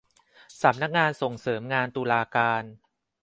[0.61, 2.63] สำนักงานส่งเสริมงานตุลาการ